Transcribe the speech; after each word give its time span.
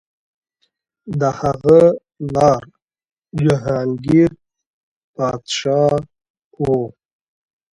د 1.19 1.21
هغه 1.39 1.79
پلار 2.25 2.63
جهانګیر 3.45 4.31
پادشاه 5.15 5.93
و. 6.65 6.67